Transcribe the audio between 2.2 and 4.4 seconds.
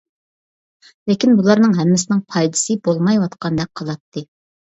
پايدىسى بولمايۋاتقاندەك قىلاتتى.